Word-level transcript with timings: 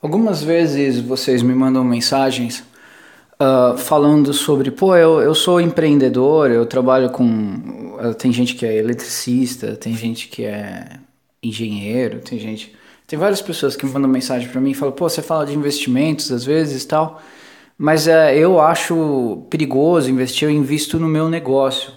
Algumas 0.00 0.42
vezes 0.42 1.00
vocês 1.00 1.42
me 1.42 1.54
mandam 1.54 1.82
mensagens 1.82 2.62
uh, 3.40 3.76
falando 3.78 4.32
sobre, 4.34 4.70
pô, 4.70 4.94
eu, 4.94 5.20
eu 5.20 5.34
sou 5.34 5.58
empreendedor, 5.60 6.50
eu 6.50 6.66
trabalho 6.66 7.08
com. 7.10 7.96
Uh, 7.98 8.14
tem 8.14 8.30
gente 8.30 8.54
que 8.54 8.66
é 8.66 8.76
eletricista, 8.76 9.74
tem 9.74 9.96
gente 9.96 10.28
que 10.28 10.44
é 10.44 10.98
engenheiro, 11.42 12.20
tem 12.20 12.38
gente. 12.38 12.74
Tem 13.06 13.18
várias 13.18 13.40
pessoas 13.40 13.74
que 13.74 13.86
me 13.86 13.92
mandam 13.92 14.10
mensagem 14.10 14.48
para 14.48 14.60
mim 14.60 14.72
e 14.72 14.74
falam, 14.74 14.92
pô, 14.92 15.08
você 15.08 15.22
fala 15.22 15.46
de 15.46 15.54
investimentos 15.54 16.30
às 16.30 16.44
vezes 16.44 16.84
tal, 16.84 17.22
mas 17.78 18.06
uh, 18.06 18.10
eu 18.34 18.60
acho 18.60 19.46
perigoso 19.48 20.10
investir, 20.10 20.46
eu 20.46 20.52
invisto 20.52 20.98
no 20.98 21.08
meu 21.08 21.30
negócio. 21.30 21.90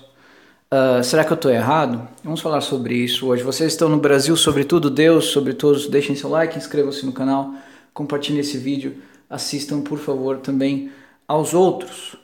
Uh, 0.72 1.04
será 1.04 1.26
que 1.26 1.34
eu 1.34 1.36
estou 1.36 1.52
errado? 1.52 2.08
Vamos 2.24 2.40
falar 2.40 2.62
sobre 2.62 2.96
isso 2.96 3.28
hoje. 3.28 3.44
Vocês 3.44 3.74
estão 3.74 3.90
no 3.90 3.98
Brasil, 3.98 4.38
sobretudo 4.38 4.90
Deus, 4.90 5.26
sobre 5.26 5.54
todos, 5.54 5.88
deixem 5.88 6.16
seu 6.16 6.30
like, 6.30 6.58
inscrevam-se 6.58 7.06
no 7.06 7.12
canal 7.12 7.54
compartilhem 8.00 8.40
esse 8.40 8.58
vídeo, 8.58 8.96
assistam 9.30 9.82
por 9.82 10.00
favor 10.00 10.38
também 10.38 10.90
aos 11.28 11.54
outros. 11.54 12.16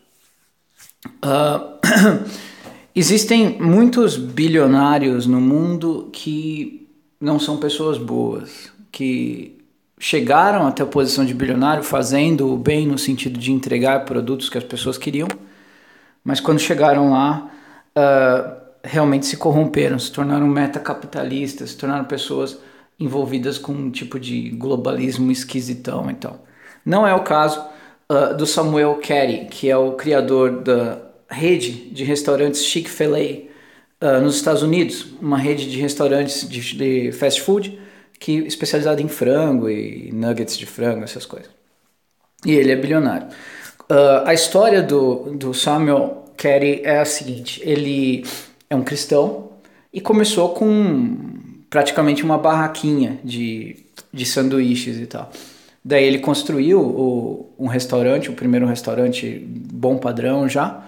Uh, 1.18 1.76
existem 2.96 3.62
muitos 3.62 4.16
bilionários 4.16 5.28
no 5.28 5.42
mundo 5.42 6.10
que 6.14 6.88
não 7.20 7.38
são 7.38 7.58
pessoas 7.58 7.98
boas, 7.98 8.72
que 8.90 9.58
chegaram 10.00 10.66
até 10.66 10.82
a 10.82 10.86
posição 10.86 11.26
de 11.26 11.34
bilionário 11.34 11.84
fazendo 11.84 12.54
o 12.54 12.58
bem 12.58 12.88
no 12.88 12.98
sentido 12.98 13.38
de 13.38 13.52
entregar 13.52 14.06
produtos 14.06 14.50
que 14.50 14.58
as 14.58 14.64
pessoas 14.64 14.98
queriam, 14.98 15.28
mas 16.24 16.40
quando 16.40 16.60
chegaram 16.60 17.12
lá, 17.12 17.52
uh, 17.98 18.62
realmente 18.82 19.26
se 19.26 19.36
corromperam, 19.36 20.00
se 20.00 20.10
tornaram 20.10 20.48
metacapitalistas, 20.48 21.72
se 21.72 21.78
tornaram 21.78 22.06
pessoas 22.06 22.58
envolvidas 23.00 23.58
com 23.58 23.74
um 23.74 23.92
tipo 23.92 24.20
de 24.20 24.50
globalismo 24.52 25.32
esquisitão 25.32 26.10
então. 26.10 26.40
Não 26.86 27.06
é 27.06 27.14
o 27.14 27.24
caso 27.24 27.64
uh, 28.10 28.36
do 28.36 28.46
Samuel 28.46 29.00
Carey, 29.06 29.46
que 29.46 29.70
é 29.70 29.78
o 29.78 29.94
criador 29.94 30.62
da 30.62 31.02
rede 31.30 31.90
de 31.90 32.04
restaurantes 32.04 32.64
Chick-fil-A 32.64 34.08
uh, 34.08 34.22
nos 34.22 34.36
Estados 34.36 34.62
Unidos, 34.62 35.08
uma 35.22 35.38
rede 35.38 35.70
de 35.70 35.80
restaurantes 35.80 36.48
de, 36.48 36.76
de 36.76 37.12
fast 37.12 37.42
food 37.42 37.80
que 38.20 38.34
especializada 38.40 39.02
em 39.02 39.08
frango 39.08 39.70
e 39.70 40.12
nuggets 40.12 40.58
de 40.58 40.66
frango, 40.66 41.04
essas 41.04 41.26
coisas. 41.26 41.50
E 42.46 42.54
ele 42.54 42.72
é 42.72 42.76
bilionário. 42.76 43.28
Uh, 43.90 44.26
a 44.26 44.34
história 44.34 44.82
do, 44.82 45.36
do 45.36 45.54
Samuel 45.54 46.26
Carey 46.38 46.82
é 46.84 47.00
a 47.00 47.06
seguinte: 47.06 47.62
ele 47.64 48.26
é 48.70 48.76
um 48.76 48.84
cristão 48.84 49.52
e 49.92 50.02
começou 50.02 50.50
com 50.50 51.35
praticamente 51.76 52.24
uma 52.24 52.38
barraquinha 52.38 53.20
de, 53.22 53.76
de 54.14 54.26
sanduíches 54.26 54.98
e 54.98 55.06
tal. 55.06 55.30
Daí 55.84 56.06
ele 56.06 56.20
construiu 56.20 56.80
o, 56.80 57.54
um 57.60 57.68
restaurante, 57.68 58.30
o 58.30 58.34
primeiro 58.34 58.66
restaurante 58.66 59.46
bom 59.46 59.98
padrão 59.98 60.48
já. 60.48 60.86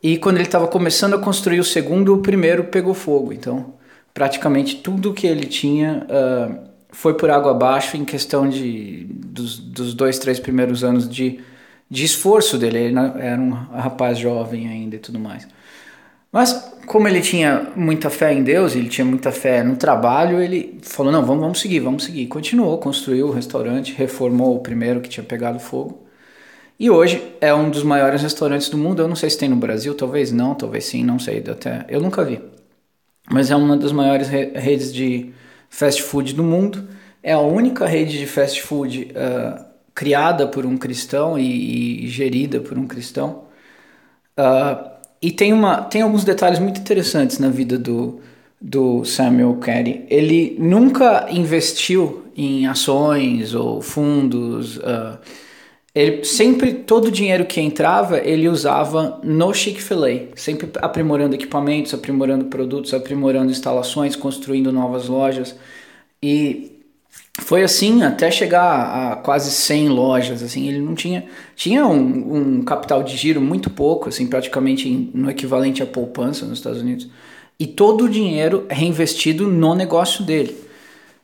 E 0.00 0.16
quando 0.18 0.36
ele 0.36 0.44
estava 0.44 0.68
começando 0.68 1.14
a 1.14 1.18
construir 1.18 1.58
o 1.58 1.64
segundo, 1.64 2.14
o 2.14 2.18
primeiro 2.18 2.62
pegou 2.62 2.94
fogo. 2.94 3.32
Então, 3.32 3.74
praticamente 4.14 4.76
tudo 4.76 5.12
que 5.12 5.26
ele 5.26 5.46
tinha 5.46 6.06
uh, 6.06 6.60
foi 6.92 7.14
por 7.14 7.28
água 7.28 7.50
abaixo 7.50 7.96
em 7.96 8.04
questão 8.04 8.48
de, 8.48 9.08
dos, 9.10 9.58
dos 9.58 9.94
dois, 9.94 10.16
três 10.20 10.38
primeiros 10.38 10.84
anos 10.84 11.08
de, 11.08 11.40
de 11.90 12.04
esforço 12.04 12.56
dele. 12.56 12.78
Ele 12.78 12.98
era 13.18 13.40
um 13.40 13.50
rapaz 13.50 14.16
jovem 14.16 14.68
ainda 14.68 14.94
e 14.94 15.00
tudo 15.00 15.18
mais. 15.18 15.48
Mas 16.32 16.52
como 16.86 17.08
ele 17.08 17.20
tinha 17.20 17.72
muita 17.76 18.08
fé 18.10 18.32
em 18.32 18.42
Deus, 18.42 18.74
ele 18.76 18.88
tinha 18.88 19.04
muita 19.04 19.32
fé 19.32 19.62
no 19.62 19.76
trabalho, 19.76 20.40
ele 20.40 20.78
falou: 20.82 21.12
não, 21.12 21.24
vamos, 21.24 21.42
vamos 21.42 21.60
seguir, 21.60 21.80
vamos 21.80 22.04
seguir. 22.04 22.26
Continuou, 22.26 22.78
construiu 22.78 23.28
o 23.28 23.32
restaurante, 23.32 23.92
reformou 23.94 24.56
o 24.56 24.60
primeiro 24.60 25.00
que 25.00 25.08
tinha 25.08 25.24
pegado 25.24 25.58
fogo. 25.58 26.06
E 26.78 26.90
hoje 26.90 27.22
é 27.40 27.54
um 27.54 27.70
dos 27.70 27.82
maiores 27.82 28.22
restaurantes 28.22 28.68
do 28.70 28.78
mundo. 28.78 29.02
Eu 29.02 29.08
não 29.08 29.16
sei 29.16 29.30
se 29.30 29.38
tem 29.38 29.48
no 29.48 29.56
Brasil, 29.56 29.94
talvez 29.94 30.32
não, 30.32 30.54
talvez 30.54 30.84
sim, 30.86 31.04
não 31.04 31.18
sei. 31.18 31.44
Até 31.48 31.84
eu 31.88 32.00
nunca 32.00 32.24
vi. 32.24 32.40
Mas 33.30 33.50
é 33.50 33.56
uma 33.56 33.76
das 33.76 33.92
maiores 33.92 34.28
redes 34.28 34.92
de 34.92 35.32
fast 35.68 36.02
food 36.02 36.34
do 36.34 36.42
mundo. 36.44 36.88
É 37.22 37.32
a 37.32 37.40
única 37.40 37.86
rede 37.86 38.18
de 38.18 38.26
fast 38.26 38.62
food 38.62 39.12
uh, 39.12 39.64
criada 39.94 40.48
por 40.48 40.66
um 40.66 40.76
cristão 40.76 41.38
e, 41.38 42.04
e 42.06 42.08
gerida 42.08 42.60
por 42.60 42.78
um 42.78 42.86
cristão. 42.86 43.44
Uh, 44.38 44.99
e 45.22 45.30
tem, 45.30 45.52
uma, 45.52 45.82
tem 45.82 46.02
alguns 46.02 46.24
detalhes 46.24 46.58
muito 46.58 46.80
interessantes 46.80 47.38
na 47.38 47.48
vida 47.48 47.78
do, 47.78 48.20
do 48.60 49.04
Samuel 49.04 49.54
Carey. 49.56 50.06
Ele 50.08 50.56
nunca 50.58 51.26
investiu 51.30 52.24
em 52.36 52.66
ações 52.66 53.54
ou 53.54 53.82
fundos. 53.82 54.78
Uh, 54.78 55.18
ele 55.94 56.24
sempre, 56.24 56.72
todo 56.72 57.06
o 57.06 57.10
dinheiro 57.10 57.44
que 57.44 57.60
entrava, 57.60 58.18
ele 58.18 58.48
usava 58.48 59.20
no 59.22 59.52
Chick-fil-A, 59.52 60.36
sempre 60.36 60.70
aprimorando 60.80 61.34
equipamentos, 61.34 61.92
aprimorando 61.92 62.46
produtos, 62.46 62.94
aprimorando 62.94 63.50
instalações, 63.50 64.16
construindo 64.16 64.72
novas 64.72 65.08
lojas. 65.08 65.54
E 66.22 66.79
foi 67.38 67.62
assim 67.62 68.02
até 68.02 68.30
chegar 68.30 69.12
a 69.12 69.16
quase 69.16 69.50
100 69.50 69.88
lojas, 69.88 70.42
assim, 70.42 70.68
ele 70.68 70.80
não 70.80 70.94
tinha, 70.94 71.24
tinha 71.56 71.86
um, 71.86 72.58
um 72.58 72.62
capital 72.62 73.02
de 73.02 73.16
giro 73.16 73.40
muito 73.40 73.70
pouco, 73.70 74.08
assim, 74.08 74.26
praticamente 74.26 75.10
no 75.14 75.30
equivalente 75.30 75.82
à 75.82 75.86
poupança 75.86 76.44
nos 76.44 76.58
Estados 76.58 76.80
Unidos, 76.80 77.08
e 77.58 77.66
todo 77.66 78.04
o 78.04 78.08
dinheiro 78.08 78.66
reinvestido 78.70 79.46
no 79.46 79.74
negócio 79.74 80.24
dele. 80.24 80.56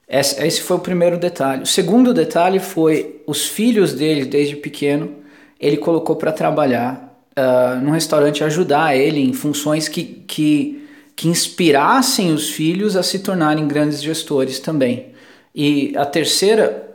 Esse, 0.08 0.42
esse 0.44 0.60
foi 0.62 0.76
o 0.76 0.80
primeiro 0.80 1.18
detalhe. 1.18 1.62
O 1.62 1.66
segundo 1.66 2.14
detalhe 2.14 2.60
foi 2.60 3.22
os 3.26 3.46
filhos 3.46 3.92
dele, 3.92 4.24
desde 4.24 4.56
pequeno, 4.56 5.10
ele 5.58 5.76
colocou 5.76 6.16
para 6.16 6.32
trabalhar 6.32 7.20
uh, 7.36 7.80
num 7.80 7.90
restaurante, 7.90 8.44
ajudar 8.44 8.96
ele 8.96 9.20
em 9.20 9.32
funções 9.32 9.88
que, 9.88 10.04
que, 10.04 10.86
que 11.14 11.28
inspirassem 11.28 12.32
os 12.32 12.50
filhos 12.50 12.96
a 12.96 13.02
se 13.02 13.18
tornarem 13.18 13.66
grandes 13.66 14.02
gestores 14.02 14.60
também. 14.60 15.15
E 15.56 15.94
a 15.96 16.04
terceira, 16.04 16.94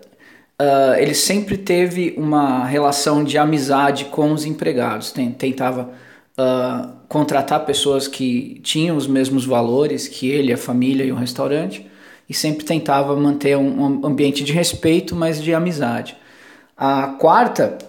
uh, 0.61 0.93
ele 0.99 1.15
sempre 1.15 1.57
teve 1.57 2.13
uma 2.15 2.63
relação 2.63 3.23
de 3.23 3.39
amizade 3.39 4.05
com 4.05 4.31
os 4.31 4.45
empregados. 4.45 5.11
Tentava 5.11 5.89
uh, 6.37 6.91
contratar 7.07 7.65
pessoas 7.65 8.07
que 8.07 8.59
tinham 8.61 8.95
os 8.95 9.07
mesmos 9.07 9.45
valores 9.45 10.07
que 10.07 10.29
ele, 10.29 10.53
a 10.53 10.57
família 10.57 11.03
e 11.03 11.11
o 11.11 11.15
restaurante, 11.15 11.89
e 12.29 12.35
sempre 12.35 12.63
tentava 12.63 13.15
manter 13.15 13.57
um 13.57 14.05
ambiente 14.05 14.43
de 14.43 14.53
respeito, 14.53 15.15
mas 15.15 15.41
de 15.41 15.55
amizade. 15.55 16.15
A 16.77 17.07
quarta 17.19 17.79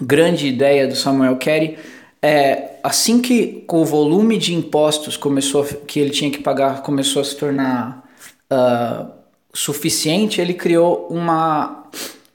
grande 0.00 0.46
ideia 0.46 0.86
do 0.86 0.94
Samuel 0.94 1.36
Carey 1.36 1.76
é 2.22 2.78
assim 2.82 3.20
que 3.20 3.64
o 3.68 3.84
volume 3.84 4.38
de 4.38 4.54
impostos 4.54 5.16
começou 5.16 5.64
que 5.64 5.98
ele 5.98 6.10
tinha 6.10 6.30
que 6.30 6.38
pagar 6.38 6.82
começou 6.82 7.20
a 7.20 7.24
se 7.24 7.36
tornar 7.36 8.08
uh, 8.52 9.15
suficiente, 9.56 10.38
ele 10.38 10.52
criou 10.52 11.08
uma, 11.08 11.84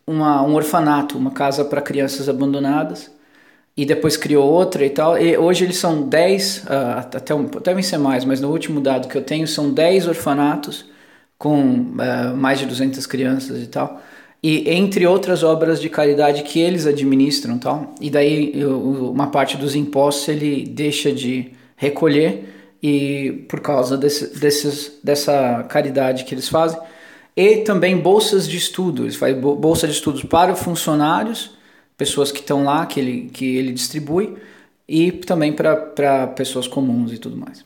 uma, 0.07 0.41
um 0.41 0.55
orfanato, 0.55 1.17
uma 1.17 1.29
casa 1.29 1.63
para 1.63 1.79
crianças 1.79 2.27
abandonadas, 2.27 3.11
e 3.77 3.85
depois 3.85 4.17
criou 4.17 4.49
outra 4.49 4.83
e 4.83 4.89
tal. 4.89 5.17
E 5.17 5.37
hoje 5.37 5.63
eles 5.63 5.77
são 5.77 6.01
10, 6.01 6.57
uh, 6.57 6.67
ah, 6.69 6.99
até 6.99 7.33
devem 7.63 7.83
ser 7.83 7.99
mais, 7.99 8.25
mas 8.25 8.41
no 8.41 8.49
último 8.49 8.81
dado 8.81 9.07
que 9.07 9.15
eu 9.15 9.21
tenho 9.21 9.47
são 9.47 9.71
10 9.71 10.07
orfanatos 10.07 10.89
com 11.37 11.61
uh, 11.61 12.35
mais 12.35 12.59
de 12.59 12.65
200 12.65 13.05
crianças 13.05 13.61
e 13.61 13.67
tal. 13.67 14.01
E 14.43 14.67
entre 14.71 15.05
outras 15.05 15.43
obras 15.43 15.79
de 15.79 15.89
caridade 15.89 16.41
que 16.41 16.59
eles 16.59 16.87
administram 16.87 17.59
tal. 17.59 17.93
E 18.01 18.09
daí 18.09 18.65
uma 18.65 19.27
parte 19.27 19.55
dos 19.55 19.75
impostos 19.75 20.27
ele 20.27 20.65
deixa 20.65 21.11
de 21.11 21.51
recolher 21.75 22.49
e 22.81 23.45
por 23.47 23.61
causa 23.61 23.95
desse, 23.95 24.39
desses, 24.39 24.99
dessa 25.03 25.63
caridade 25.69 26.23
que 26.23 26.33
eles 26.33 26.49
fazem 26.49 26.79
e 27.35 27.57
também 27.57 27.97
bolsas 27.97 28.47
de 28.47 28.57
estudo. 28.57 29.03
Ele 29.03 29.11
faz 29.11 29.37
bolsa 29.37 29.87
de 29.87 29.93
estudos 29.93 30.23
para 30.23 30.55
funcionários, 30.55 31.51
pessoas 31.97 32.31
que 32.31 32.39
estão 32.39 32.63
lá, 32.63 32.85
que 32.85 32.99
ele, 32.99 33.29
que 33.31 33.57
ele 33.57 33.71
distribui, 33.71 34.35
e 34.87 35.11
também 35.11 35.53
para 35.53 36.27
pessoas 36.27 36.67
comuns 36.67 37.13
e 37.13 37.17
tudo 37.17 37.37
mais. 37.37 37.63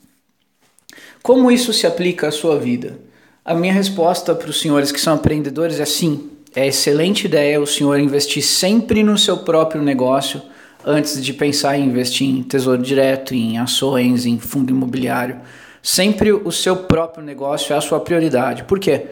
Como 1.24 1.50
isso 1.50 1.74
se 1.74 1.88
aplica 1.88 2.28
à 2.28 2.32
sua 2.32 2.60
vida? 2.60 3.00
A 3.44 3.56
minha 3.56 3.74
resposta 3.74 4.36
para 4.36 4.50
os 4.50 4.60
senhores 4.60 4.92
que 4.92 5.00
são 5.02 5.16
empreendedores 5.16 5.80
é 5.80 5.86
sim. 5.86 6.30
É 6.56 6.68
excelente 6.68 7.26
ideia 7.26 7.60
o 7.60 7.68
senhor 7.68 8.00
investir 8.00 8.44
sempre 8.44 9.04
no 9.04 9.18
seu 9.18 9.38
próprio 9.38 9.82
negócio 9.82 10.42
antes 10.86 11.22
de 11.24 11.34
pensar 11.34 11.78
em 11.78 11.86
investir 11.86 12.30
em 12.30 12.44
tesouro 12.44 12.82
direto, 12.82 13.34
em 13.34 13.58
ações, 13.58 14.26
em 14.26 14.38
fundo 14.40 14.72
imobiliário. 14.72 15.42
Sempre 15.82 16.32
o 16.32 16.52
seu 16.52 16.78
próprio 16.78 17.24
negócio 17.24 17.74
é 17.74 17.78
a 17.78 17.82
sua 17.82 18.00
prioridade. 18.00 18.64
Por 18.64 18.80
quê? 18.80 19.08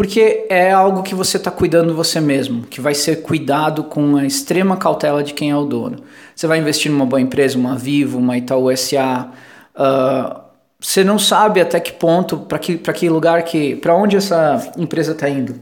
Porque 0.00 0.46
é 0.48 0.72
algo 0.72 1.02
que 1.02 1.14
você 1.14 1.36
está 1.36 1.50
cuidando 1.50 1.94
você 1.94 2.22
mesmo, 2.22 2.62
que 2.62 2.80
vai 2.80 2.94
ser 2.94 3.16
cuidado 3.16 3.84
com 3.84 4.16
a 4.16 4.24
extrema 4.24 4.74
cautela 4.74 5.22
de 5.22 5.34
quem 5.34 5.50
é 5.50 5.54
o 5.54 5.66
dono. 5.66 5.98
Você 6.34 6.46
vai 6.46 6.58
investir 6.58 6.90
numa 6.90 7.04
boa 7.04 7.20
empresa, 7.20 7.58
uma 7.58 7.76
Vivo, 7.76 8.16
uma 8.16 8.38
Itaú 8.38 8.74
SA. 8.74 9.30
Uh, 9.30 9.76
ah, 9.76 10.44
você 10.80 11.04
não 11.04 11.18
sabe 11.18 11.60
até 11.60 11.78
que 11.78 11.92
ponto, 11.92 12.38
para 12.38 12.58
que, 12.58 12.78
que 12.78 13.10
lugar 13.10 13.42
que. 13.42 13.76
para 13.76 13.94
onde 13.94 14.16
essa 14.16 14.72
empresa 14.78 15.12
está 15.12 15.28
indo. 15.28 15.60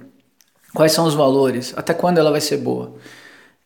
Quais 0.73 0.93
são 0.93 1.05
os 1.05 1.15
valores? 1.15 1.75
Até 1.77 1.93
quando 1.93 2.19
ela 2.19 2.31
vai 2.31 2.41
ser 2.41 2.59
boa? 2.59 2.95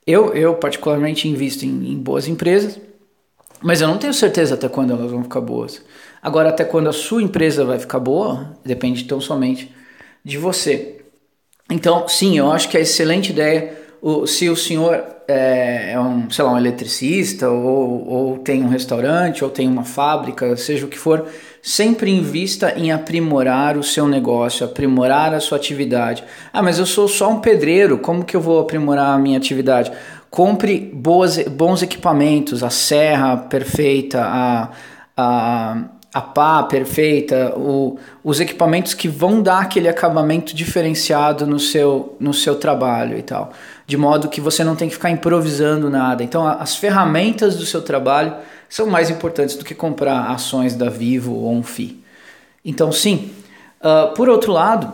Eu, 0.07 0.33
eu 0.33 0.55
particularmente, 0.55 1.29
invisto 1.29 1.67
em, 1.67 1.93
em 1.93 1.99
boas 1.99 2.27
empresas, 2.27 2.81
mas 3.61 3.83
eu 3.83 3.89
não 3.89 3.99
tenho 3.99 4.15
certeza 4.15 4.55
até 4.55 4.71
quando 4.71 4.95
elas 4.95 5.11
vão 5.11 5.23
ficar 5.23 5.43
boas. 5.43 5.83
Agora, 6.23 6.49
até 6.49 6.65
quando 6.65 6.89
a 6.89 6.95
sua 6.95 7.23
empresa 7.23 7.63
vai 7.63 7.79
ficar 7.79 7.99
boa, 7.99 8.57
depende 8.65 9.05
tão 9.05 9.21
somente 9.21 9.82
de 10.25 10.39
você. 10.39 11.01
Então, 11.71 12.07
sim, 12.09 12.37
eu 12.37 12.51
acho 12.51 12.69
que 12.69 12.77
é 12.77 12.81
excelente 12.81 13.31
ideia. 13.31 13.79
O, 14.01 14.27
se 14.27 14.49
o 14.49 14.57
senhor 14.57 15.03
é, 15.29 15.93
é, 15.93 16.01
um, 16.01 16.29
sei 16.31 16.45
lá, 16.45 16.53
um 16.53 16.59
eletricista, 16.59 17.49
ou, 17.49 18.07
ou 18.09 18.39
tem 18.39 18.63
um 18.63 18.69
restaurante, 18.69 19.45
ou 19.45 19.51
tem 19.51 19.69
uma 19.69 19.85
fábrica, 19.85 20.57
seja 20.57 20.85
o 20.85 20.89
que 20.89 20.99
for, 20.99 21.27
sempre 21.63 22.11
invista 22.11 22.75
em 22.77 22.93
aprimorar 22.93 23.77
o 23.77 23.83
seu 23.83 24.07
negócio, 24.07 24.67
aprimorar 24.67 25.33
a 25.33 25.41
sua 25.41 25.57
atividade. 25.57 26.25
Ah, 26.53 26.63
mas 26.63 26.79
eu 26.79 26.87
sou 26.87 27.09
só 27.09 27.31
um 27.31 27.41
pedreiro, 27.41 27.99
como 27.99 28.25
que 28.25 28.37
eu 28.37 28.41
vou 28.41 28.61
aprimorar 28.61 29.15
a 29.15 29.19
minha 29.19 29.39
atividade? 29.39 29.93
Compre 30.31 30.79
boas, 30.79 31.39
bons 31.49 31.83
equipamentos, 31.83 32.63
a 32.63 32.71
serra 32.71 33.37
perfeita, 33.37 34.23
a, 34.23 34.71
a 35.17 35.85
a 36.13 36.21
pá 36.21 36.63
perfeita, 36.63 37.55
o, 37.57 37.99
os 38.23 38.39
equipamentos 38.39 38.93
que 38.93 39.09
vão 39.09 39.41
dar 39.41 39.61
aquele 39.61 39.89
acabamento 39.89 40.55
diferenciado 40.55 41.47
no 41.47 41.59
seu, 41.59 42.17
no 42.21 42.35
seu 42.35 42.57
trabalho 42.57 43.17
e 43.17 43.23
tal. 43.23 43.53
De 43.87 43.97
modo 43.97 44.29
que 44.29 44.41
você 44.41 44.63
não 44.63 44.77
tem 44.77 44.89
que 44.89 44.95
ficar 44.95 45.11
improvisando 45.11 45.89
nada. 45.89 46.23
Então, 46.23 46.47
as 46.47 46.77
ferramentas 46.77 47.57
do 47.57 47.65
seu 47.65 47.81
trabalho 47.81 48.35
são 48.69 48.87
mais 48.87 49.09
importantes 49.09 49.57
do 49.57 49.65
que 49.65 49.75
comprar 49.75 50.31
ações 50.31 50.75
da 50.75 50.91
Vivo 50.91 51.35
ou 51.35 51.53
um 51.53 51.63
FI. 51.63 52.03
Então, 52.65 52.93
sim. 52.93 53.31
Uh, 53.81 54.15
por 54.15 54.29
outro 54.29 54.53
lado, 54.53 54.93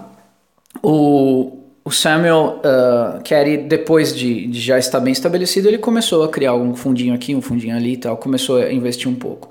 o, 0.83 1.59
o 1.85 1.91
Samuel 1.91 2.61
uh, 2.61 3.23
Carey, 3.29 3.59
depois 3.59 4.15
de, 4.17 4.47
de 4.47 4.61
já 4.61 4.79
estar 4.79 5.01
bem 5.01 5.13
estabelecido, 5.13 5.69
ele 5.69 5.79
começou 5.79 6.23
a 6.23 6.29
criar 6.29 6.55
um 6.55 6.75
fundinho 6.75 7.13
aqui, 7.13 7.35
um 7.35 7.43
fundinho 7.43 7.77
ali 7.77 7.95
e 7.95 7.97
tal, 7.97 8.17
começou 8.17 8.59
a 8.59 8.73
investir 8.73 9.09
um 9.09 9.15
pouco. 9.17 9.51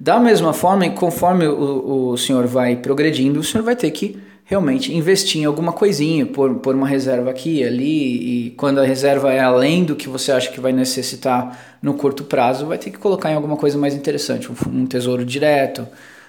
Da 0.00 0.20
mesma 0.20 0.52
forma, 0.52 0.88
conforme 0.90 1.46
o, 1.46 2.10
o 2.10 2.16
senhor 2.16 2.46
vai 2.46 2.76
progredindo, 2.76 3.40
o 3.40 3.44
senhor 3.44 3.64
vai 3.64 3.74
ter 3.74 3.90
que 3.90 4.18
realmente 4.44 4.94
investir 4.94 5.42
em 5.42 5.44
alguma 5.44 5.72
coisinha, 5.72 6.24
por, 6.24 6.54
por 6.56 6.74
uma 6.74 6.88
reserva 6.88 7.30
aqui 7.30 7.62
ali, 7.62 8.46
e 8.46 8.50
quando 8.52 8.78
a 8.78 8.84
reserva 8.84 9.30
é 9.32 9.40
além 9.40 9.84
do 9.84 9.94
que 9.94 10.08
você 10.08 10.32
acha 10.32 10.50
que 10.50 10.60
vai 10.60 10.72
necessitar 10.72 11.76
no 11.82 11.94
curto 11.94 12.24
prazo, 12.24 12.64
vai 12.64 12.78
ter 12.78 12.90
que 12.90 12.96
colocar 12.96 13.30
em 13.30 13.34
alguma 13.34 13.58
coisa 13.58 13.76
mais 13.76 13.94
interessante, 13.94 14.50
um, 14.50 14.54
um 14.68 14.86
tesouro 14.86 15.22
direto, 15.24 15.86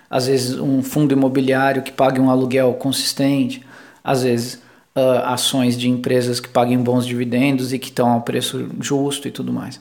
às 0.09 0.27
vezes 0.27 0.59
um 0.59 0.81
fundo 0.83 1.13
imobiliário 1.13 1.81
que 1.81 1.93
pague 1.93 2.19
um 2.19 2.29
aluguel 2.29 2.73
consistente, 2.73 3.63
às 4.03 4.23
vezes 4.23 4.55
uh, 4.95 5.23
ações 5.25 5.77
de 5.77 5.87
empresas 5.87 6.39
que 6.39 6.49
paguem 6.49 6.77
bons 6.79 7.05
dividendos 7.05 7.71
e 7.71 7.79
que 7.79 7.87
estão 7.87 8.09
ao 8.09 8.21
preço 8.21 8.67
justo 8.81 9.27
e 9.27 9.31
tudo 9.31 9.53
mais. 9.53 9.79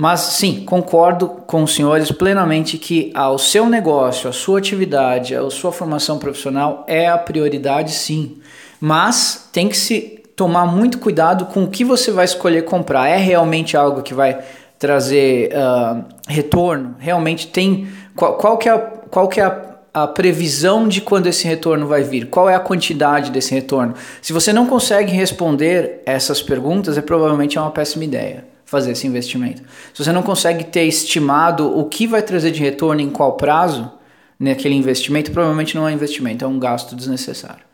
Mas 0.00 0.20
sim, 0.20 0.64
concordo 0.64 1.26
com 1.26 1.64
os 1.64 1.74
senhores 1.74 2.12
plenamente 2.12 2.78
que 2.78 3.10
ao 3.12 3.36
seu 3.36 3.68
negócio, 3.68 4.30
a 4.30 4.32
sua 4.32 4.60
atividade, 4.60 5.34
a 5.34 5.50
sua 5.50 5.72
formação 5.72 6.20
profissional 6.20 6.84
é 6.86 7.08
a 7.08 7.18
prioridade, 7.18 7.90
sim. 7.90 8.38
Mas 8.80 9.48
tem 9.52 9.68
que 9.68 9.76
se 9.76 10.22
tomar 10.36 10.66
muito 10.66 10.98
cuidado 10.98 11.46
com 11.46 11.64
o 11.64 11.68
que 11.68 11.84
você 11.84 12.12
vai 12.12 12.24
escolher 12.24 12.64
comprar. 12.64 13.08
É 13.08 13.16
realmente 13.16 13.76
algo 13.76 14.00
que 14.00 14.14
vai 14.14 14.38
trazer 14.78 15.50
uh, 15.50 16.04
retorno? 16.28 16.94
Realmente 17.00 17.48
tem. 17.48 17.88
Qual, 18.14 18.34
qual 18.34 18.56
que 18.56 18.68
é, 18.68 18.72
a, 18.72 18.78
qual 18.78 19.26
que 19.26 19.40
é 19.40 19.44
a, 19.46 19.60
a 19.92 20.06
previsão 20.06 20.86
de 20.86 21.00
quando 21.00 21.26
esse 21.26 21.44
retorno 21.44 21.88
vai 21.88 22.04
vir? 22.04 22.28
Qual 22.28 22.48
é 22.48 22.54
a 22.54 22.60
quantidade 22.60 23.32
desse 23.32 23.52
retorno? 23.52 23.94
Se 24.22 24.32
você 24.32 24.52
não 24.52 24.64
consegue 24.64 25.10
responder 25.10 26.02
essas 26.06 26.40
perguntas, 26.40 26.96
é 26.96 27.02
provavelmente 27.02 27.58
é 27.58 27.60
uma 27.60 27.72
péssima 27.72 28.04
ideia 28.04 28.57
fazer 28.68 28.92
esse 28.92 29.06
investimento. 29.06 29.62
Se 29.94 30.04
você 30.04 30.12
não 30.12 30.22
consegue 30.22 30.62
ter 30.62 30.82
estimado 30.82 31.78
o 31.78 31.86
que 31.86 32.06
vai 32.06 32.20
trazer 32.20 32.50
de 32.50 32.60
retorno 32.60 33.00
em 33.00 33.08
qual 33.08 33.32
prazo 33.32 33.90
naquele 34.38 34.74
investimento, 34.74 35.30
provavelmente 35.30 35.74
não 35.74 35.88
é 35.88 35.92
investimento, 35.92 36.44
é 36.44 36.48
um 36.48 36.58
gasto 36.58 36.94
desnecessário. 36.94 37.64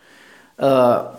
Uh, 0.57 1.17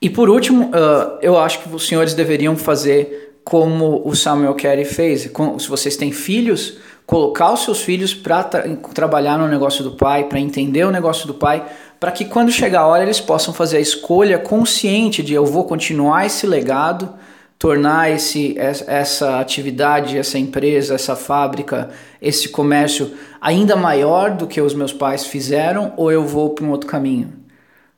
e 0.00 0.08
por 0.08 0.30
último, 0.30 0.66
uh, 0.66 1.18
eu 1.20 1.36
acho 1.36 1.58
que 1.58 1.74
os 1.74 1.88
senhores 1.88 2.14
deveriam 2.14 2.56
fazer 2.56 3.40
como 3.42 4.02
o 4.04 4.14
Samuel 4.14 4.54
Carey 4.54 4.84
fez. 4.84 5.22
Se 5.22 5.68
vocês 5.68 5.96
têm 5.96 6.12
filhos, 6.12 6.78
colocar 7.04 7.52
os 7.52 7.64
seus 7.64 7.82
filhos 7.82 8.14
para 8.14 8.44
tra 8.44 8.62
trabalhar 8.94 9.36
no 9.36 9.48
negócio 9.48 9.82
do 9.82 9.96
pai, 9.96 10.28
para 10.28 10.38
entender 10.38 10.84
o 10.84 10.92
negócio 10.92 11.26
do 11.26 11.34
pai, 11.34 11.66
para 11.98 12.12
que 12.12 12.24
quando 12.24 12.52
chegar 12.52 12.82
a 12.82 12.86
hora 12.86 13.02
eles 13.02 13.18
possam 13.18 13.52
fazer 13.52 13.78
a 13.78 13.80
escolha 13.80 14.38
consciente 14.38 15.24
de 15.24 15.34
eu 15.34 15.44
vou 15.44 15.64
continuar 15.64 16.24
esse 16.24 16.46
legado 16.46 17.12
tornar 17.60 18.10
esse, 18.10 18.56
essa 18.58 19.38
atividade, 19.38 20.16
essa 20.16 20.38
empresa, 20.38 20.94
essa 20.94 21.14
fábrica, 21.14 21.90
esse 22.20 22.48
comércio 22.48 23.12
ainda 23.38 23.76
maior 23.76 24.30
do 24.30 24.46
que 24.46 24.62
os 24.62 24.72
meus 24.72 24.94
pais 24.94 25.26
fizeram 25.26 25.92
ou 25.98 26.10
eu 26.10 26.24
vou 26.24 26.54
para 26.54 26.64
um 26.64 26.70
outro 26.70 26.88
caminho? 26.88 27.34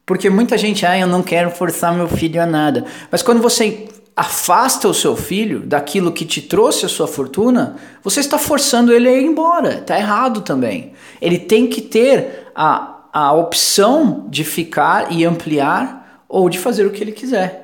Porque 0.05 0.29
muita 0.29 0.59
gente, 0.59 0.85
ah, 0.85 0.99
eu 0.99 1.06
não 1.06 1.23
quero 1.23 1.49
forçar 1.49 1.94
meu 1.94 2.09
filho 2.09 2.43
a 2.43 2.44
nada. 2.44 2.85
Mas 3.09 3.23
quando 3.23 3.41
você 3.41 3.87
afasta 4.17 4.88
o 4.88 4.94
seu 4.94 5.14
filho 5.14 5.61
daquilo 5.61 6.11
que 6.11 6.25
te 6.25 6.43
trouxe 6.43 6.85
a 6.85 6.88
sua 6.88 7.06
fortuna, 7.06 7.76
você 8.03 8.19
está 8.19 8.38
forçando 8.38 8.93
ele 8.93 9.08
a 9.08 9.12
ir 9.12 9.25
embora. 9.25 9.75
Está 9.75 9.97
errado 9.97 10.41
também. 10.41 10.93
Ele 11.20 11.38
tem 11.38 11.69
que 11.69 11.81
ter 11.81 12.49
a, 12.53 13.05
a 13.12 13.32
opção 13.32 14.26
de 14.29 14.43
ficar 14.43 15.12
e 15.12 15.25
ampliar 15.25 16.25
ou 16.29 16.50
de 16.50 16.58
fazer 16.58 16.85
o 16.85 16.91
que 16.91 17.05
ele 17.05 17.12
quiser. 17.12 17.62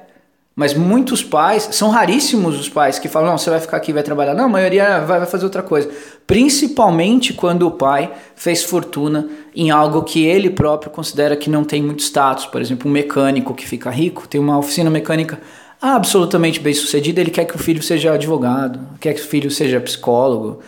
Mas 0.59 0.75
muitos 0.75 1.23
pais, 1.23 1.69
são 1.71 1.89
raríssimos 1.89 2.59
os 2.59 2.69
pais 2.69 2.99
que 2.99 3.07
falam: 3.07 3.31
não, 3.31 3.39
você 3.39 3.49
vai 3.49 3.61
ficar 3.61 3.77
aqui 3.77 3.93
vai 3.93 4.03
trabalhar. 4.03 4.35
Não, 4.35 4.47
a 4.47 4.49
maioria 4.49 4.99
vai, 5.03 5.21
vai 5.21 5.29
fazer 5.29 5.45
outra 5.45 5.63
coisa. 5.63 5.89
Principalmente 6.27 7.33
quando 7.33 7.65
o 7.65 7.71
pai 7.71 8.11
fez 8.35 8.65
fortuna 8.65 9.29
em 9.55 9.71
algo 9.71 10.03
que 10.03 10.27
ele 10.27 10.51
próprio 10.51 10.91
considera 10.91 11.37
que 11.37 11.49
não 11.49 11.63
tem 11.63 11.81
muito 11.81 12.03
status. 12.03 12.45
Por 12.45 12.61
exemplo, 12.61 12.91
um 12.91 12.93
mecânico 12.93 13.55
que 13.55 13.65
fica 13.69 13.89
rico, 13.89 14.27
tem 14.27 14.41
uma 14.41 14.59
oficina 14.59 14.91
mecânica 14.91 15.41
absolutamente 15.81 16.59
bem 16.59 16.75
sucedida, 16.75 17.21
ele 17.21 17.31
quer 17.31 17.45
que 17.45 17.55
o 17.55 17.59
filho 17.59 17.81
seja 17.81 18.13
advogado, 18.13 18.81
quer 18.99 19.15
que 19.15 19.21
o 19.21 19.25
filho 19.25 19.53
seja 19.53 19.81
psicólogo. 19.81 20.59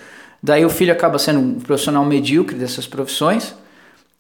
Daí 0.40 0.64
o 0.64 0.70
filho 0.70 0.92
acaba 0.92 1.19
sendo 1.19 1.40
um 1.40 1.54
profissional 1.58 2.04
medíocre 2.04 2.56
dessas 2.56 2.87
profissões, 2.87 3.56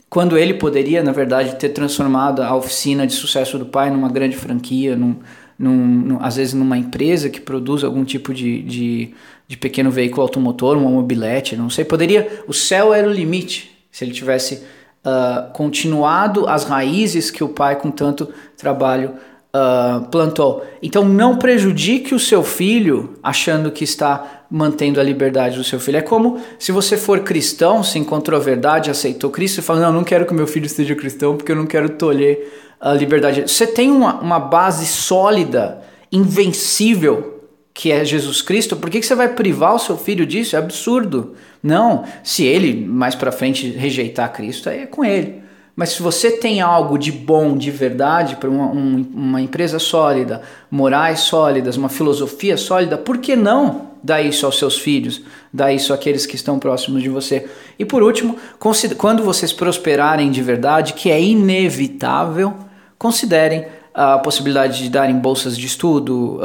quando 0.08 0.36
ele 0.36 0.54
poderia, 0.54 1.00
na 1.00 1.12
verdade, 1.12 1.54
ter 1.54 1.68
transformado 1.68 2.42
a 2.42 2.56
oficina 2.56 3.06
de 3.06 3.12
sucesso 3.12 3.56
do 3.56 3.66
pai 3.66 3.88
numa 3.88 4.08
grande 4.08 4.36
franquia, 4.36 4.96
num, 4.96 5.14
num, 5.60 5.76
num, 5.76 6.18
às 6.22 6.36
vezes 6.36 6.54
numa 6.54 6.78
empresa 6.78 7.28
que 7.28 7.38
produz 7.38 7.84
algum 7.84 8.02
tipo 8.02 8.32
de, 8.32 8.62
de, 8.62 9.14
de, 9.46 9.56
pequeno 9.58 9.90
veículo 9.90 10.22
automotor, 10.22 10.78
uma 10.78 10.88
mobilete, 10.88 11.54
não 11.54 11.68
sei. 11.68 11.84
Poderia. 11.84 12.42
O 12.48 12.54
céu 12.54 12.94
era 12.94 13.06
o 13.06 13.12
limite 13.12 13.70
se 13.92 14.02
ele 14.02 14.12
tivesse 14.12 14.62
uh, 15.04 15.52
continuado 15.52 16.48
as 16.48 16.64
raízes 16.64 17.30
que 17.30 17.44
o 17.44 17.48
pai, 17.50 17.76
com 17.76 17.90
tanto 17.90 18.32
trabalho, 18.56 19.12
uh, 19.54 20.08
plantou. 20.08 20.64
Então 20.82 21.04
não 21.04 21.36
prejudique 21.36 22.14
o 22.14 22.18
seu 22.18 22.42
filho 22.42 23.18
achando 23.22 23.70
que 23.70 23.84
está 23.84 24.44
mantendo 24.50 24.98
a 24.98 25.02
liberdade 25.02 25.58
do 25.58 25.64
seu 25.64 25.78
filho. 25.78 25.98
É 25.98 26.02
como 26.02 26.40
se 26.58 26.72
você 26.72 26.96
for 26.96 27.20
cristão, 27.20 27.82
se 27.82 27.98
encontrou 27.98 28.40
a 28.40 28.42
verdade, 28.42 28.90
aceitou 28.90 29.28
Cristo 29.28 29.58
e 29.58 29.62
fala: 29.62 29.80
Não, 29.80 29.92
não 29.92 30.04
quero 30.04 30.24
que 30.24 30.32
meu 30.32 30.46
filho 30.46 30.70
seja 30.70 30.94
cristão 30.94 31.36
porque 31.36 31.52
eu 31.52 31.56
não 31.56 31.66
quero 31.66 31.90
tolher 31.90 32.69
a 32.80 32.94
liberdade. 32.94 33.42
Você 33.42 33.66
tem 33.66 33.90
uma, 33.90 34.20
uma 34.20 34.40
base 34.40 34.86
sólida, 34.86 35.82
invencível, 36.10 37.40
que 37.74 37.92
é 37.92 38.04
Jesus 38.04 38.42
Cristo, 38.42 38.76
por 38.76 38.90
que, 38.90 39.00
que 39.00 39.06
você 39.06 39.14
vai 39.14 39.28
privar 39.28 39.74
o 39.74 39.78
seu 39.78 39.96
filho 39.96 40.26
disso? 40.26 40.56
É 40.56 40.58
absurdo. 40.58 41.34
Não, 41.62 42.04
se 42.22 42.44
ele 42.44 42.84
mais 42.86 43.14
para 43.14 43.30
frente 43.30 43.70
rejeitar 43.70 44.32
Cristo, 44.32 44.68
aí 44.68 44.80
é 44.80 44.86
com 44.86 45.04
ele. 45.04 45.42
Mas 45.76 45.90
se 45.90 46.02
você 46.02 46.32
tem 46.32 46.60
algo 46.60 46.98
de 46.98 47.12
bom, 47.12 47.56
de 47.56 47.70
verdade, 47.70 48.36
para 48.36 48.50
uma, 48.50 48.66
um, 48.66 49.06
uma 49.14 49.40
empresa 49.40 49.78
sólida, 49.78 50.42
morais 50.70 51.20
sólidas, 51.20 51.76
uma 51.76 51.88
filosofia 51.88 52.56
sólida, 52.56 52.98
por 52.98 53.18
que 53.18 53.36
não 53.36 53.88
dar 54.02 54.20
isso 54.20 54.44
aos 54.44 54.58
seus 54.58 54.78
filhos, 54.78 55.22
dar 55.52 55.72
isso 55.72 55.94
àqueles 55.94 56.26
que 56.26 56.36
estão 56.36 56.58
próximos 56.58 57.02
de 57.02 57.08
você? 57.08 57.48
E 57.78 57.84
por 57.84 58.02
último, 58.02 58.36
quando 58.98 59.22
vocês 59.22 59.52
prosperarem 59.52 60.30
de 60.30 60.42
verdade, 60.42 60.92
que 60.92 61.10
é 61.10 61.18
inevitável, 61.18 62.54
considerem 63.00 63.64
a 63.94 64.18
possibilidade 64.18 64.82
de 64.82 64.90
darem 64.90 65.18
bolsas 65.18 65.56
de 65.56 65.66
estudo, 65.66 66.38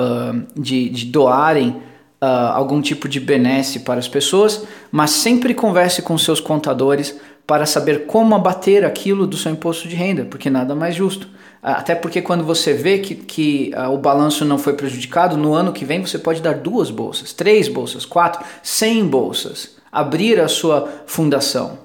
de, 0.56 0.90
de, 0.90 1.06
doarem 1.08 1.82
algum 2.22 2.82
tipo 2.82 3.10
de 3.10 3.20
benesse 3.20 3.82
para 3.82 4.00
as 4.00 4.08
pessoas, 4.08 4.64
mas 4.90 5.12
sempre 5.12 5.54
converse 5.54 6.02
com 6.02 6.18
seus 6.18 6.40
contadores 6.40 7.20
para 7.46 7.66
saber 7.66 8.06
como 8.06 8.34
abater 8.34 8.86
aquilo 8.86 9.28
do 9.28 9.36
seu 9.36 9.52
imposto 9.52 9.90
de 9.90 9.98
renda, 9.98 10.24
porque 10.24 10.50
nada 10.50 10.74
mais 10.74 10.96
justo. 10.96 11.28
Até 11.62 11.94
porque 11.94 12.22
quando 12.22 12.46
você 12.46 12.74
vê 12.74 13.00
que, 13.00 13.16
que 13.16 13.72
o 13.92 13.98
balanço 13.98 14.46
não 14.46 14.58
foi 14.58 14.74
prejudicado, 14.74 15.36
no 15.36 15.54
ano 15.54 15.74
que 15.74 15.84
vem 15.84 16.06
você 16.06 16.18
pode 16.18 16.42
dar 16.42 16.56
duas 16.56 16.90
bolsas, 16.90 17.34
três 17.34 17.68
bolsas, 17.68 18.06
quatro, 18.06 18.42
cem 18.64 19.06
bolsas, 19.06 19.76
abrir 19.92 20.40
a 20.40 20.48
sua 20.48 20.88
fundação. 21.06 21.80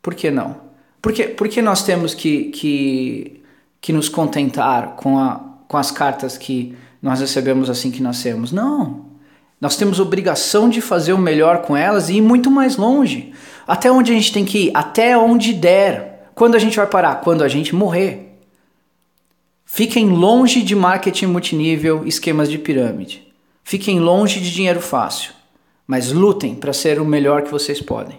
Por 0.00 0.14
que 0.14 0.30
não? 0.30 0.64
Porque, 1.02 1.24
porque 1.24 1.60
nós 1.60 1.82
temos 1.82 2.14
que, 2.14 2.44
que 2.44 3.35
que 3.86 3.92
nos 3.92 4.08
contentar 4.08 4.96
com 4.96 5.16
a, 5.16 5.40
com 5.68 5.76
as 5.76 5.92
cartas 5.92 6.36
que 6.36 6.76
nós 7.00 7.20
recebemos 7.20 7.70
assim 7.70 7.88
que 7.88 8.02
nascemos. 8.02 8.50
Não. 8.50 9.06
Nós 9.60 9.76
temos 9.76 10.00
obrigação 10.00 10.68
de 10.68 10.80
fazer 10.80 11.12
o 11.12 11.18
melhor 11.18 11.62
com 11.62 11.76
elas 11.76 12.08
e 12.08 12.16
ir 12.16 12.20
muito 12.20 12.50
mais 12.50 12.76
longe. 12.76 13.32
Até 13.64 13.88
onde 13.88 14.10
a 14.10 14.14
gente 14.16 14.32
tem 14.32 14.44
que 14.44 14.58
ir? 14.58 14.70
Até 14.74 15.16
onde 15.16 15.52
der. 15.52 16.32
Quando 16.34 16.56
a 16.56 16.58
gente 16.58 16.76
vai 16.76 16.88
parar? 16.88 17.20
Quando 17.20 17.44
a 17.44 17.48
gente 17.48 17.76
morrer. 17.76 18.36
Fiquem 19.64 20.08
longe 20.08 20.62
de 20.62 20.74
marketing 20.74 21.26
multinível, 21.26 22.04
esquemas 22.04 22.50
de 22.50 22.58
pirâmide. 22.58 23.32
Fiquem 23.62 24.00
longe 24.00 24.40
de 24.40 24.52
dinheiro 24.52 24.80
fácil. 24.80 25.30
Mas 25.86 26.10
lutem 26.10 26.56
para 26.56 26.72
ser 26.72 27.00
o 27.00 27.04
melhor 27.04 27.42
que 27.42 27.52
vocês 27.52 27.80
podem. 27.80 28.18